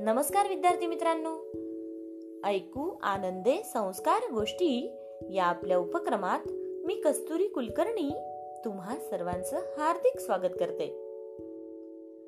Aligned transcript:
नमस्कार 0.00 0.48
विद्यार्थी 0.48 0.86
मित्रांनो. 0.86 1.30
ऐकू 2.44 2.96
आनंदे 3.02 3.62
संस्कार 3.64 4.32
गोष्टी 4.32 4.96
या 5.30 5.44
आपल्या 5.44 5.78
उपक्रमात 5.78 6.38
मी 6.84 6.94
कस्तुरी 6.94 7.48
कुलकर्णी 7.48 8.10
तुम्हा 8.64 8.96
सर्वांचं 8.96 9.56
हार्दिक 9.56 10.20
स्वागत 10.20 10.54
करते. 10.60 10.86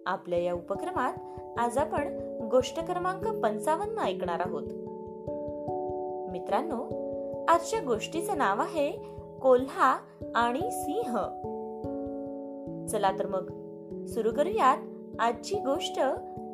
आपल्या 0.07 0.39
या 0.39 0.55
उपक्रमात 0.55 1.12
आज 1.59 1.79
आपण 1.79 2.19
गोष्ट 2.51 2.80
क्रमांक 2.80 3.29
पंचावन्न 3.29 3.98
ऐकणार 3.98 4.41
आहोत. 4.41 4.66
मित्रांनो 6.32 6.82
आजच्या 7.48 7.80
गोष्टीचं 7.80 8.39
नाव 8.39 8.61
आहे 8.61 8.93
कोल्हा 9.43 9.98
आणि 10.34 10.71
सिंह. 10.71 11.16
चला 12.87 13.18
तर 13.18 13.27
मग 13.27 13.50
सुरू 14.07 14.32
करूयात 14.32 14.79
आजची 15.18 15.57
गोष्ट 15.57 16.00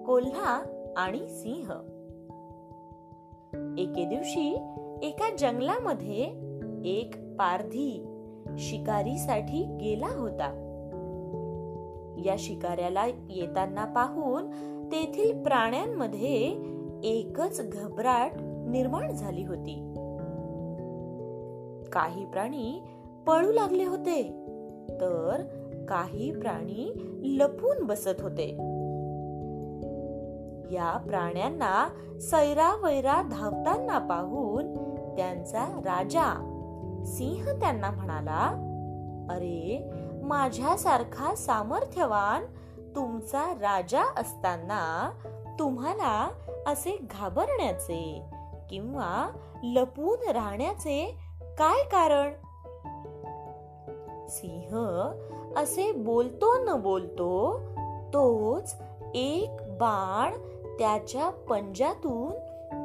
कोल्हा 0.06 0.75
आणि 0.96 1.28
सिंह. 1.28 1.72
एके 3.78 4.04
दिवशी 4.04 4.54
एका 5.02 5.36
जंगलामध्ये 5.36 6.46
एक 6.84 7.16
पारधी 7.16 8.06
शिकारीसाठी 8.58 9.64
गेला 9.80 10.06
होता. 10.06 10.62
या 12.24 12.36
शिकाऱ्याला 12.38 13.06
येताना 13.06 13.84
पाहून 13.84 14.50
तेथील 14.92 15.42
प्राण्यांमध्ये 15.42 16.56
एकच 17.04 17.68
घबराट 17.72 18.32
निर्माण 18.68 19.12
झाली 19.12 19.44
होती. 19.44 19.92
काही 21.92 22.24
प्राणी 22.24 22.82
पळू 23.26 23.52
लागले 23.52 23.84
होते 23.84 24.22
तर 24.90 25.42
काही 25.88 26.30
प्राणी 26.30 26.92
लपून 27.22 27.86
बसत 27.86 28.20
होते. 28.20 28.75
या 30.70 30.96
प्राण्यांना 30.96 31.88
सैरा 32.20 32.76
वैरा 32.82 33.22
धावताना 33.22 33.98
पाहून 33.98 34.76
त्यांचा 35.16 35.64
राजा 35.64 36.52
सिंह 37.06 37.60
त्यांना 37.60 37.90
म्हणाला 37.90 38.62
अरे 39.30 39.90
माझ्यासारखा 40.22 41.34
सामर्थ्यवान 41.34 42.44
तुमचा 42.96 43.54
राजा 43.60 44.02
असताना 44.16 45.10
तुम्हाला 45.58 46.28
असे 46.66 46.98
घाबरण्याचे 47.10 48.22
किंवा 48.70 49.30
लपून 49.62 50.30
राहण्याचे 50.30 51.18
काय 51.42 51.82
कारण? 51.82 52.32
सिंह 54.28 55.00
असे 55.56 55.92
बोलतो 55.92 56.64
न 56.64 56.80
बोलतो 56.80 57.60
तोच 58.08 58.76
एक 59.14 59.50
बाण 59.60 60.32
त्याच्या 60.78 61.30
पंजातून 61.30 62.32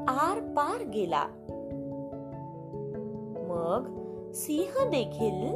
आर 0.09 0.39
पार 0.39 0.83
गेला. 0.83 1.23
मग 3.49 4.01
सिंह 4.31 4.89
देखील 4.89 5.55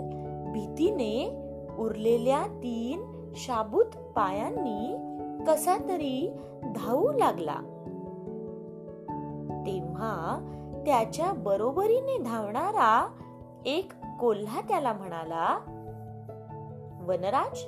भीतीने 0.52 1.42
उरलेल्या 1.80 2.44
तीन 2.44 3.32
शाबूत 3.36 3.86
पायांनी 3.86 4.96
कसा 5.48 5.78
तरी 5.78 6.38
धावू 6.76 7.12
लागला. 7.12 7.56
तेव्हा 9.66 10.42
त्याच्या 10.86 11.32
बरोबरीने 11.32 12.18
धावणारा 12.18 13.08
एक 13.66 13.94
कोल्हा 14.20 14.62
त्याला 14.62 14.94
म्हणाला 14.94 15.58
वनराज 17.02 17.60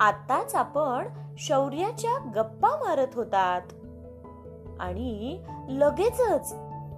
आताच 0.00 0.54
आपण 0.54 1.08
शौर्याच्या 1.38 2.30
गप्पा 2.36 2.68
मारत 2.68 3.14
होतात. 3.14 3.60
आणि 4.84 5.38
लगेचच 5.68 6.54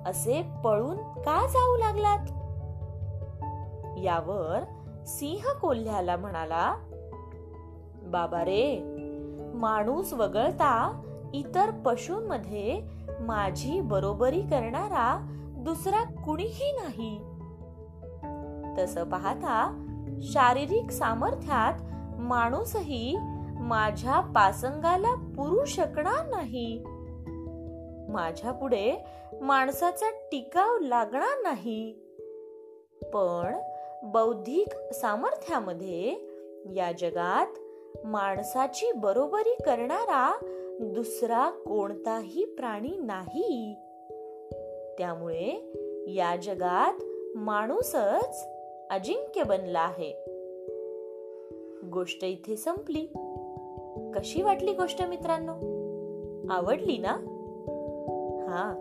असे 0.06 0.42
पळून 0.64 0.96
का 0.96 1.46
जाऊ 1.46 1.76
लागलात? 1.76 2.26
यावर 3.98 4.62
सिंह 5.06 5.58
कोल्ह्याला 5.60 6.16
म्हणाला 6.16 6.74
बाबा 8.02 8.44
रे 8.44 8.80
माणूस 9.54 10.12
वगळता 10.12 11.02
इतर 11.34 11.70
पशूंमध्ये 11.70 12.80
माझी 13.20 13.80
बरोबरी 13.80 14.40
करणारा 14.40 15.26
दुसरा 15.58 16.02
कुणीही 16.02 16.72
नाही. 16.72 17.18
तस 18.78 18.98
पाहता 18.98 19.86
शारीरिक 20.22 20.90
सामर्थ्यात 20.90 21.72
माणूसही 22.20 23.16
माझ्या 23.60 24.20
पासंगाला 24.20 25.14
पुरू 25.14 25.64
शकणार 25.64 26.26
नाही. 26.26 26.84
माझ्या 28.08 28.52
पुढे 28.52 29.04
माणसाचा 29.40 30.10
टिकाव 30.10 30.78
लागणार 30.78 31.42
नाही. 31.42 31.92
पण 33.02 33.58
बौद्धिक 34.02 34.94
सामर्थ्यामध्ये 34.94 36.14
या 36.76 36.92
जगात 36.98 37.58
माणसाची 38.06 38.92
बरोबरी 38.92 39.54
करणारा 39.66 40.38
दुसरा 40.80 41.50
कोणताही 41.50 42.44
प्राणी 42.44 42.98
नाही. 42.98 43.74
त्यामुळे 44.98 45.72
या 46.06 46.36
जगात 46.36 47.04
माणूसच 47.36 48.48
अजिंक्य 48.90 49.42
बनला 49.42 49.80
आहे. 49.80 50.12
गोष्ट 51.88 52.24
इथे 52.24 52.56
संपली. 52.56 53.06
कशी 54.14 54.42
वाटली 54.42 54.72
गोष्ट 54.72 55.02
मित्रांनो? 55.02 55.52
आवडली 56.54 56.98
ना? 56.98 57.35
हा 58.56 58.74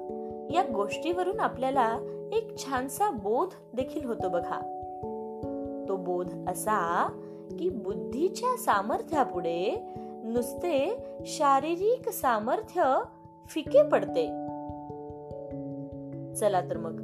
या 0.53 0.63
गोष्टीवरून 0.74 1.40
आपल्याला 1.40 1.97
एक 2.34 2.58
छानसा 2.58 3.09
बोध 3.09 3.47
देखील 3.75 4.06
होतो 4.06 4.30
बघा. 4.30 4.59
तो 5.90 5.96
बोध 5.96 6.50
असा 6.50 7.09
की 7.59 7.69
बुद्धीच्या 7.69 8.58
सामर्थ्यापुढे 8.58 9.84
नुसते 10.24 11.03
शारीरिक 11.25 12.09
सामर्थ्य 12.09 13.02
फिके 13.46 13.84
पडते. 13.84 14.28
चला 16.35 16.62
तर 16.62 16.78
मग 16.78 17.02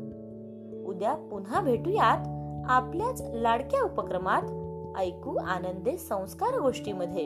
उद्या 0.87 1.15
पुन्हा 1.15 1.61
भेटूयात 1.61 2.27
आपल्याच 2.69 3.21
लाडक्या 3.21 3.81
उपक्रमात 3.81 4.41
ऐकू 4.97 5.35
आनंदे 5.35 5.97
संस्कार 5.97 6.59
गोष्टीमध्ये 6.59 7.23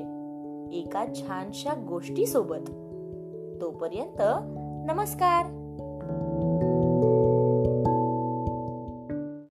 एका 0.77 1.05
छानशा 1.15 1.73
गोष्टी 1.87 2.25
सोबत 2.25 2.69
तोपर्यंत 3.61 4.21
नमस्कार 4.87 5.45